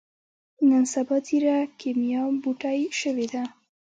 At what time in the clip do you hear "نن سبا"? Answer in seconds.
0.69-1.15